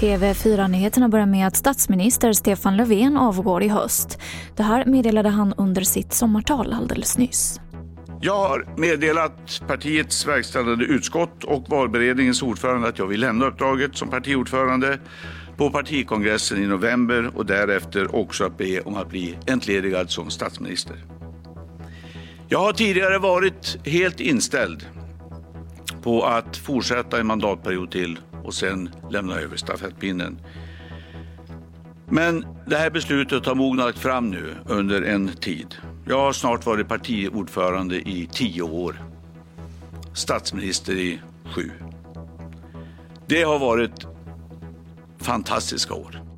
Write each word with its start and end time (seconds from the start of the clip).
TV4-nyheterna 0.00 1.08
börjar 1.08 1.26
med 1.26 1.46
att 1.46 1.56
statsminister 1.56 2.32
Stefan 2.32 2.76
Löfven 2.76 3.16
avgår 3.16 3.62
i 3.62 3.68
höst. 3.68 4.18
Det 4.56 4.62
här 4.62 4.84
meddelade 4.84 5.28
han 5.28 5.54
under 5.56 5.82
sitt 5.82 6.12
sommartal 6.12 6.72
alldeles 6.72 7.18
nyss. 7.18 7.60
Jag 8.20 8.38
har 8.38 8.66
meddelat 8.76 9.62
partiets 9.66 10.26
verkställande 10.26 10.84
utskott 10.84 11.44
och 11.44 11.64
valberedningens 11.68 12.42
ordförande 12.42 12.88
att 12.88 12.98
jag 12.98 13.06
vill 13.06 13.20
lämna 13.20 13.46
uppdraget 13.46 13.96
som 13.96 14.08
partiordförande 14.08 14.98
på 15.56 15.70
partikongressen 15.70 16.64
i 16.64 16.66
november 16.66 17.30
och 17.34 17.46
därefter 17.46 18.16
också 18.16 18.44
att 18.44 18.58
be 18.58 18.80
om 18.80 18.96
att 18.96 19.08
bli 19.08 19.38
entledigad 19.46 20.10
som 20.10 20.30
statsminister. 20.30 20.96
Jag 22.48 22.58
har 22.58 22.72
tidigare 22.72 23.18
varit 23.18 23.76
helt 23.86 24.20
inställd 24.20 24.86
på 26.02 26.24
att 26.24 26.56
fortsätta 26.56 27.20
en 27.20 27.26
mandatperiod 27.26 27.90
till 27.90 28.18
och 28.44 28.54
sen 28.54 28.90
lämna 29.10 29.34
över 29.34 29.56
stafettpinnen. 29.56 30.38
Men 32.06 32.46
det 32.66 32.76
här 32.76 32.90
beslutet 32.90 33.46
har 33.46 33.54
mognat 33.54 33.98
fram 33.98 34.30
nu 34.30 34.54
under 34.66 35.02
en 35.02 35.28
tid. 35.28 35.74
Jag 36.06 36.20
har 36.20 36.32
snart 36.32 36.66
varit 36.66 36.88
partiordförande 36.88 37.96
i 37.96 38.28
tio 38.32 38.62
år. 38.62 39.02
Statsminister 40.14 40.92
i 40.92 41.20
sju. 41.54 41.70
Det 43.26 43.42
har 43.42 43.58
varit 43.58 44.06
fantastiska 45.18 45.94
år. 45.94 46.33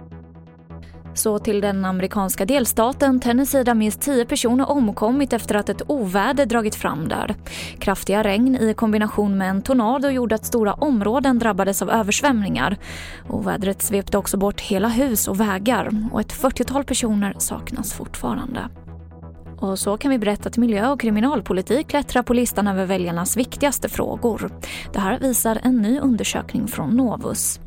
Så 1.16 1.38
till 1.38 1.60
den 1.60 1.84
amerikanska 1.84 2.44
delstaten 2.44 3.20
Tennessee 3.20 3.64
där 3.64 3.74
minst 3.74 4.00
tio 4.00 4.24
personer 4.24 4.70
omkommit 4.70 5.32
efter 5.32 5.54
att 5.54 5.68
ett 5.68 5.82
oväder 5.86 6.46
dragit 6.46 6.74
fram 6.74 7.08
där. 7.08 7.34
Kraftiga 7.78 8.22
regn 8.22 8.56
i 8.56 8.74
kombination 8.74 9.38
med 9.38 9.50
en 9.50 9.62
tornado 9.62 10.08
gjorde 10.08 10.34
att 10.34 10.44
stora 10.44 10.72
områden 10.72 11.38
drabbades 11.38 11.82
av 11.82 11.90
översvämningar. 11.90 12.76
Ovädret 13.28 13.82
svepte 13.82 14.18
också 14.18 14.36
bort 14.36 14.60
hela 14.60 14.88
hus 14.88 15.28
och 15.28 15.40
vägar 15.40 15.90
och 16.12 16.20
ett 16.20 16.32
40-tal 16.32 16.84
personer 16.84 17.34
saknas 17.38 17.92
fortfarande. 17.92 18.60
Och 19.58 19.78
så 19.78 19.96
kan 19.96 20.10
vi 20.10 20.18
berätta 20.18 20.48
att 20.48 20.56
miljö 20.56 20.90
och 20.90 21.00
kriminalpolitik 21.00 21.88
klättrar 21.88 22.22
på 22.22 22.34
listan 22.34 22.68
över 22.68 22.86
väljarnas 22.86 23.36
viktigaste 23.36 23.88
frågor. 23.88 24.50
Det 24.92 24.98
här 24.98 25.18
visar 25.18 25.58
en 25.62 25.76
ny 25.76 25.98
undersökning 25.98 26.68
från 26.68 26.90
Novus. 26.90 27.60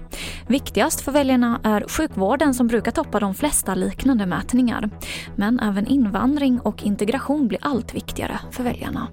Viktigast 0.48 1.02
för 1.02 1.12
väljarna 1.12 1.60
är 1.64 1.86
sjukvården 1.88 2.54
som 2.54 2.68
brukar 2.68 2.92
toppa 2.92 3.20
de 3.20 3.34
flesta 3.34 3.76
liknande 3.76 4.26
mätningar. 4.26 4.90
Men 5.36 5.60
även 5.60 5.88
invandring 5.88 6.60
och 6.60 6.84
integration 6.84 7.48
blir 7.48 7.60
allt 7.62 7.96
viktigare 7.96 8.40
för 8.52 8.64
väljarna. 8.64 9.08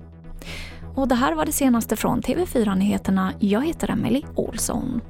Och 0.94 1.08
det 1.08 1.14
här 1.14 1.34
var 1.34 1.46
det 1.46 1.52
senaste 1.52 1.96
från 1.96 2.22
TV4 2.22 2.74
Nyheterna. 2.74 3.32
Jag 3.38 3.66
heter 3.66 3.90
Emily 3.90 4.22
Olsson. 4.34 5.00